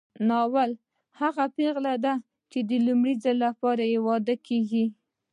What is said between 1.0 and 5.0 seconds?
هغه پېغله ده چې د لومړي ځل لپاره واده کیږي